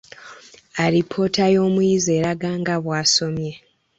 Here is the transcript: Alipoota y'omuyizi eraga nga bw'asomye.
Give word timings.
Alipoota 0.83 1.43
y'omuyizi 1.53 2.09
eraga 2.19 2.49
nga 2.59 2.75
bw'asomye. 2.83 3.53